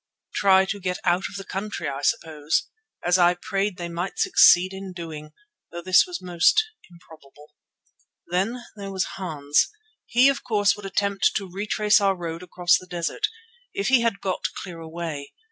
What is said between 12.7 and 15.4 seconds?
the desert, if he had got clear away.